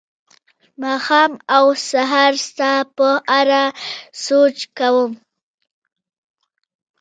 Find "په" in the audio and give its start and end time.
2.97-3.09